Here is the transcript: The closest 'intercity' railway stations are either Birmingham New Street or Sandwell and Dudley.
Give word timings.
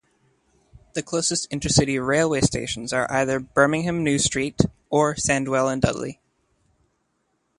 The 0.93 1.03
closest 1.03 1.47
'intercity' 1.51 2.03
railway 2.03 2.41
stations 2.41 2.91
are 2.91 3.05
either 3.11 3.39
Birmingham 3.39 4.03
New 4.03 4.17
Street 4.17 4.59
or 4.89 5.13
Sandwell 5.13 5.71
and 5.71 5.79
Dudley. 5.79 6.19